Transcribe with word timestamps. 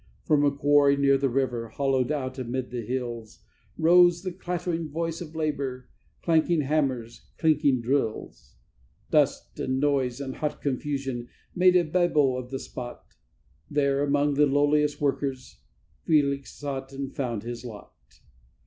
From 0.23 0.43
a 0.43 0.49
quarry 0.49 0.97
near 0.97 1.15
the 1.15 1.29
river, 1.29 1.69
hollowed 1.69 2.11
out 2.11 2.39
amid 2.39 2.71
the 2.71 2.83
hills, 2.83 3.37
Rose 3.77 4.23
the 4.23 4.31
clattering 4.31 4.89
voice 4.89 5.21
of 5.21 5.35
labour, 5.35 5.89
clanking 6.23 6.61
hammers, 6.61 7.27
clinking 7.37 7.81
drills. 7.81 8.55
Dust, 9.11 9.59
and 9.59 9.79
noise, 9.79 10.19
and 10.19 10.37
hot 10.37 10.59
confusion 10.59 11.27
made 11.55 11.75
a 11.75 11.83
Babel 11.83 12.35
of 12.35 12.49
the 12.49 12.57
spot: 12.57 13.09
There, 13.69 14.01
among 14.01 14.33
the 14.33 14.47
lowliest 14.47 14.99
workers, 14.99 15.59
Felix 16.07 16.51
sought 16.51 16.91
and 16.91 17.15
found 17.15 17.43
his 17.43 17.63
lot. 17.63 17.93